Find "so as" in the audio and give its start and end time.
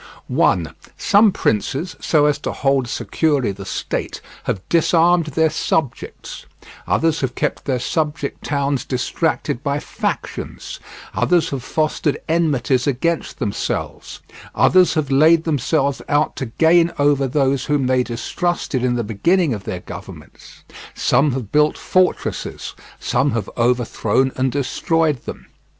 1.99-2.39